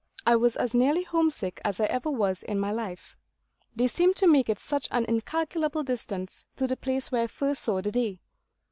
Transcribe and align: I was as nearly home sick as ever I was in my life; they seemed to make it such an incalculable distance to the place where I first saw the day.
I 0.25 0.35
was 0.35 0.55
as 0.55 0.73
nearly 0.73 1.03
home 1.03 1.29
sick 1.29 1.61
as 1.63 1.79
ever 1.79 2.09
I 2.09 2.11
was 2.11 2.41
in 2.41 2.59
my 2.59 2.71
life; 2.71 3.15
they 3.75 3.85
seemed 3.85 4.15
to 4.15 4.27
make 4.27 4.49
it 4.49 4.57
such 4.57 4.87
an 4.89 5.05
incalculable 5.05 5.83
distance 5.83 6.47
to 6.55 6.65
the 6.65 6.75
place 6.75 7.11
where 7.11 7.25
I 7.25 7.27
first 7.27 7.61
saw 7.61 7.81
the 7.81 7.91
day. 7.91 8.19